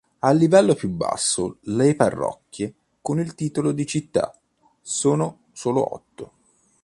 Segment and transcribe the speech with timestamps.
[0.21, 4.35] Al livello più basso, le parrocchie con titolo di città
[4.81, 6.31] sono solo otto.